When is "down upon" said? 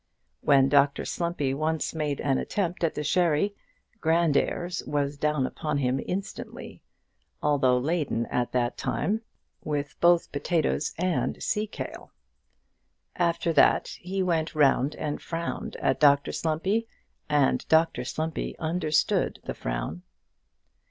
5.15-5.77